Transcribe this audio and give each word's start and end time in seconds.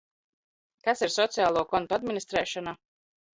Kas 0.87 1.03
ir 1.07 1.13
sociālo 1.15 1.63
kontu 1.75 1.97
administrēšana? 1.99 2.75